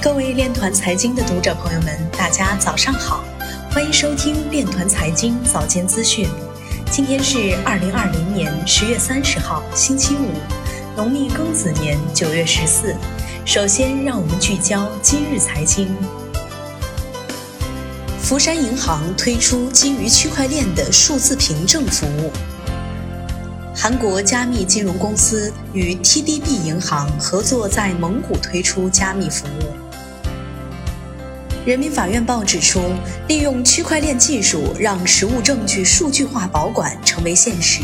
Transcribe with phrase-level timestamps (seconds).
[0.00, 3.24] 各位链团财经的读者朋友们，大家早上好，
[3.68, 6.28] 欢迎收听链团财经早间资讯。
[6.88, 10.30] 今天是二零二零年十月三十号，星期五，
[10.96, 12.94] 农历庚子年九月十四。
[13.44, 15.88] 首先，让我们聚焦今日财经。
[18.22, 22.30] 福山银行推出基于区块链的数字凭证服务。
[23.74, 29.77] 韩国加密金融公司与 TDB 银行合作，在蒙古推出加密服务。
[31.68, 32.80] 人民法院报指出，
[33.28, 37.82] 利用区块链技术，让实物证据数据化保管成为现实。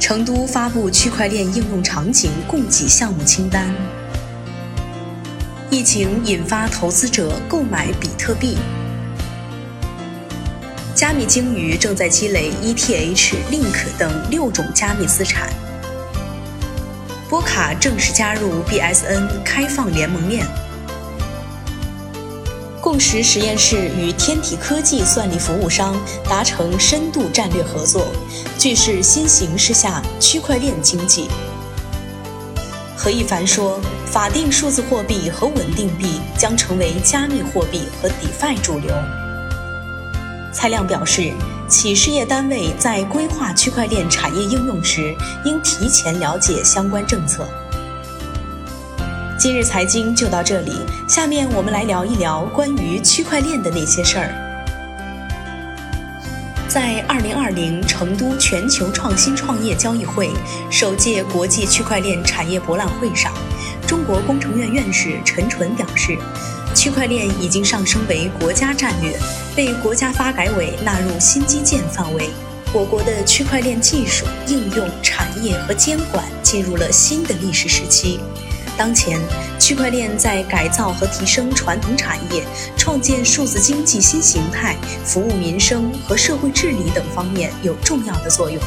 [0.00, 3.70] 成都发布区块链应用场景供给项目清单。
[5.68, 8.56] 疫情引发投资者购买比特币。
[10.94, 15.50] 加密鲸鱼正在积累 ETH、Link 等六种加密资产。
[17.28, 20.46] 波卡正式加入 BSN 开放联盟链。
[22.82, 25.94] 共识实验室与天体科技算力服务商
[26.28, 28.08] 达成深度战略合作，
[28.58, 31.28] 具视新形势下区块链经济。
[32.96, 38.92] 何一凡说，法定数字货币和稳定币将成为加密货币和 DeFi 主流。
[40.52, 41.32] 蔡亮表示，
[41.68, 47.46] 企事业单位在规划区块链产业应用时，应提前了解相关政策。
[49.42, 50.70] 今日财经就到这里，
[51.08, 54.30] 下面我们来聊一聊关于区块链的那些事儿。
[56.68, 60.30] 在二零二零成都全球创新创业交易会
[60.70, 63.32] 首届国际区块链产业博览会上，
[63.84, 66.16] 中国工程院院士陈纯表示，
[66.72, 69.18] 区块链已经上升为国家战略，
[69.56, 72.30] 被国家发改委纳入新基建范围。
[72.72, 78.20] 我国的区块链技术应用、产业和监管进入了新的历史时期。
[78.76, 79.20] 当前，
[79.58, 82.42] 区块链在改造和提升传统产业、
[82.76, 88.60] 创建数字经济新形态、服务民生和社会治理等方面有重要的作用，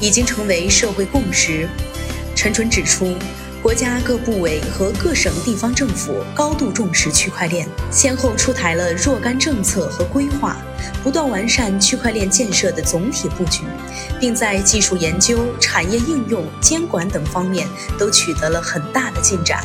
[0.00, 1.68] 已经成为社会共识。
[2.34, 3.14] 陈纯指出。
[3.62, 10.56] 国家各部委和各省地方政府高度重视区块链，先后出台了若干政策和规划，
[11.00, 13.62] 不断完善区块链建设的总体布局，
[14.18, 19.64] 并在技术研究、产业应用、监管等方面都取得了很大的进展。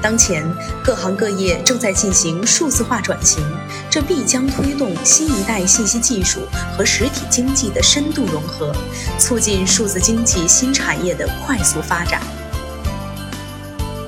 [0.00, 0.48] 当前，
[0.84, 3.44] 各行各业正在进行数字化转型，
[3.90, 6.42] 这必将推动新一代信息技术
[6.78, 8.72] 和实体经济的深度融合，
[9.18, 12.22] 促进数字经济新产业的快速发展。